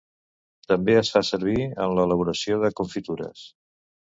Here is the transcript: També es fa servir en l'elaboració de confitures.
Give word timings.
També 0.71 0.95
es 1.01 1.11
fa 1.17 1.21
servir 1.27 1.67
en 1.67 1.95
l'elaboració 1.99 2.59
de 2.65 2.73
confitures. 2.81 3.45